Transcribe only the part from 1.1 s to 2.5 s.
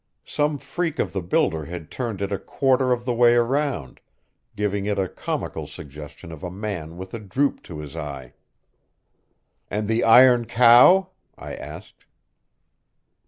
the builder had turned it a